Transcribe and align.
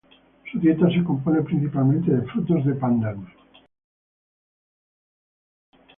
Su 0.51 0.57
dieta 0.57 0.89
se 0.89 1.03
compone 1.03 1.43
principalmente 1.43 2.09
de 2.09 2.23
frutos 2.25 2.65
de 2.65 2.73
pandanus. 2.73 3.29